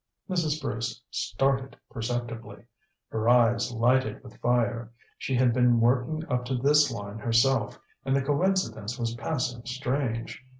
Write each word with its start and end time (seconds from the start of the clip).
Mrs. 0.27 0.59
Bruce 0.59 1.03
started 1.11 1.77
perceptibly. 1.91 2.63
Her 3.11 3.29
eyes 3.29 3.71
lighted 3.71 4.23
with 4.23 4.39
fire. 4.41 4.91
She 5.19 5.35
had 5.35 5.53
been 5.53 5.79
working 5.79 6.25
up 6.27 6.43
to 6.45 6.55
this 6.57 6.89
line 6.89 7.19
herself, 7.19 7.77
and 8.03 8.15
the 8.15 8.23
coincidence 8.23 8.97
was 8.97 9.13
passing 9.13 9.63
strange. 9.65 10.43